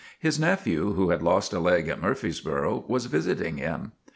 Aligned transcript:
His 0.17 0.39
nephew, 0.39 0.93
who 0.93 1.11
had 1.11 1.21
lost 1.21 1.53
a 1.53 1.59
leg 1.59 1.87
at 1.87 2.01
Murfreesboro, 2.01 2.85
was 2.87 3.05
visiting 3.05 3.57
him. 3.57 3.91